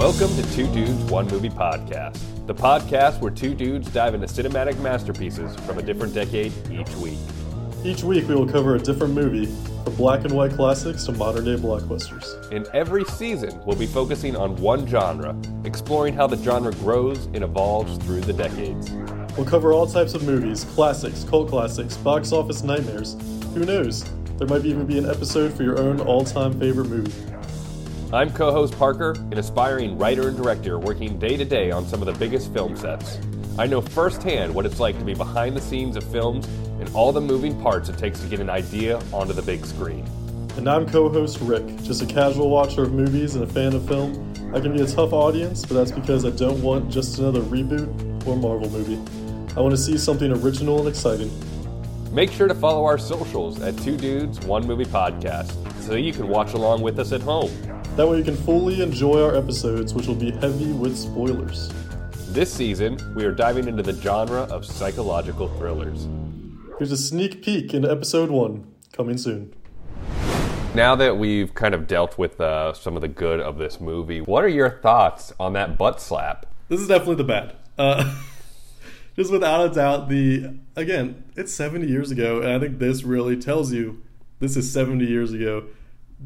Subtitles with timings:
[0.00, 4.80] Welcome to Two Dudes, One Movie Podcast, the podcast where two dudes dive into cinematic
[4.80, 7.18] masterpieces from a different decade each week.
[7.84, 9.44] Each week we will cover a different movie,
[9.84, 12.50] from black and white classics to modern day blockbusters.
[12.50, 15.36] In every season, we'll be focusing on one genre,
[15.66, 18.90] exploring how the genre grows and evolves through the decades.
[19.36, 23.18] We'll cover all types of movies, classics, cult classics, box office nightmares.
[23.52, 24.06] Who knows?
[24.38, 27.12] There might even be an episode for your own all time favorite movie.
[28.12, 32.02] I'm co host Parker, an aspiring writer and director working day to day on some
[32.02, 33.20] of the biggest film sets.
[33.56, 36.44] I know firsthand what it's like to be behind the scenes of films
[36.80, 40.04] and all the moving parts it takes to get an idea onto the big screen.
[40.56, 43.86] And I'm co host Rick, just a casual watcher of movies and a fan of
[43.86, 44.12] film.
[44.52, 48.26] I can be a tough audience, but that's because I don't want just another reboot
[48.26, 48.98] or Marvel movie.
[49.56, 51.30] I want to see something original and exciting.
[52.12, 56.26] Make sure to follow our socials at Two Dudes, One Movie Podcast so you can
[56.26, 57.52] watch along with us at home.
[57.96, 61.72] That way you can fully enjoy our episodes, which will be heavy with spoilers.
[62.28, 66.06] This season, we are diving into the genre of psychological thrillers.
[66.78, 69.52] Here's a sneak peek into episode one, coming soon.
[70.72, 74.20] Now that we've kind of dealt with uh, some of the good of this movie,
[74.20, 76.46] what are your thoughts on that butt slap?
[76.68, 77.56] This is definitely the bad.
[77.76, 78.16] Uh,
[79.16, 83.36] just without a doubt, the again, it's 70 years ago, and I think this really
[83.36, 84.00] tells you
[84.38, 85.64] this is 70 years ago.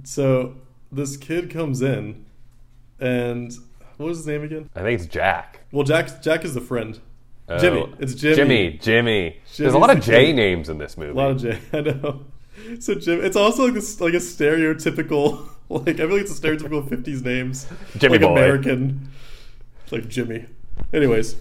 [0.02, 0.56] So
[0.94, 2.24] this kid comes in,
[3.00, 3.52] and
[3.96, 4.68] what was his name again?
[4.74, 5.60] I think it's Jack.
[5.72, 6.98] Well, Jack Jack is the friend.
[7.48, 7.92] Oh, Jimmy.
[7.98, 8.36] It's Jimmy.
[8.36, 8.78] Jimmy.
[8.80, 9.40] Jimmy.
[9.58, 10.36] There's a lot of J kid.
[10.36, 11.10] names in this movie.
[11.10, 11.58] A lot of J.
[11.72, 12.24] I know.
[12.80, 16.40] So Jim, it's also like this, like a stereotypical, like I feel like it's a
[16.40, 17.66] stereotypical '50s names,
[17.98, 18.32] Jimmy like boy.
[18.32, 19.10] American,
[19.82, 20.46] It's like Jimmy.
[20.92, 21.36] Anyways,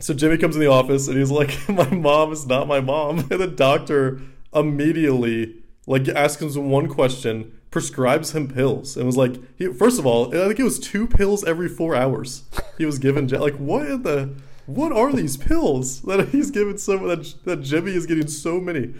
[0.00, 3.18] so Jimmy comes in the office and he's like, "My mom is not my mom,"
[3.30, 4.20] and the doctor
[4.52, 5.54] immediately
[5.86, 10.28] like asks him one question, prescribes him pills, and was like, he, first of all,
[10.28, 12.44] I think it was two pills every four hours
[12.78, 13.28] he was given.
[13.28, 14.34] Like, what in the
[14.66, 18.94] what are these pills that he's given so that that Jimmy is getting so many?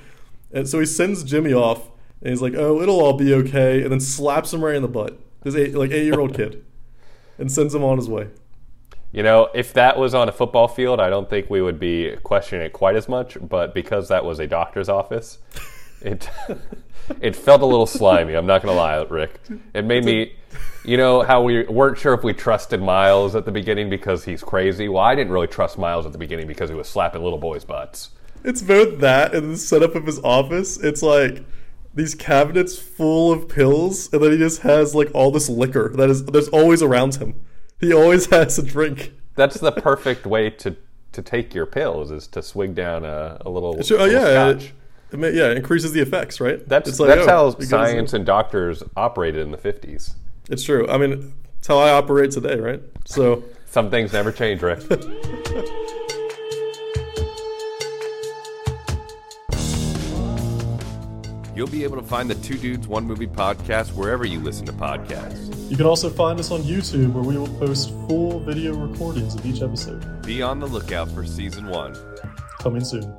[0.53, 1.91] And so he sends Jimmy off,
[2.21, 4.89] and he's like, "Oh, it'll all be okay," and then slaps him right in the
[4.89, 5.19] butt.
[5.43, 6.65] This eight, like eight year old kid,
[7.39, 8.29] and sends him on his way.
[9.13, 12.17] You know, if that was on a football field, I don't think we would be
[12.23, 13.37] questioning it quite as much.
[13.41, 15.39] But because that was a doctor's office,
[16.03, 16.29] it
[17.21, 18.35] it felt a little slimy.
[18.35, 19.41] I'm not going to lie, Rick.
[19.75, 20.35] It made me,
[20.85, 24.43] you know, how we weren't sure if we trusted Miles at the beginning because he's
[24.43, 24.89] crazy.
[24.89, 27.65] Well, I didn't really trust Miles at the beginning because he was slapping little boys'
[27.65, 28.11] butts.
[28.45, 30.79] It's both that and the setup of his office.
[30.79, 31.45] It's like
[31.95, 36.09] these cabinets full of pills, and then he just has like all this liquor that
[36.09, 37.35] is there's always around him.
[37.81, 39.13] He always has a drink.
[39.35, 40.77] That's the perfect way to
[41.13, 44.53] to take your pills is to swig down a, a little, Sure, oh little yeah,
[44.53, 44.73] scotch.
[45.11, 46.67] It, it ma- yeah, it increases the effects, right?
[46.69, 50.15] That's It's like, that's oh, how science and doctors operated in the 50s.
[50.49, 50.89] It's true.
[50.89, 52.83] I mean, it's how I operate today, right?
[53.05, 54.81] So Some things never change, Rick.
[61.55, 64.73] You'll be able to find the Two Dudes One Movie podcast wherever you listen to
[64.73, 65.71] podcasts.
[65.71, 69.47] you can also find us on YouTube, where we will post full video recordings of
[69.47, 70.23] each episode.
[70.23, 71.95] Be on the lookout for season one.
[72.59, 73.15] Coming soon.